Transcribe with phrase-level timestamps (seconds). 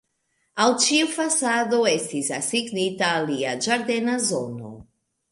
[0.63, 4.73] Al ĉiu fasado estis asignita alia ĝardena zono.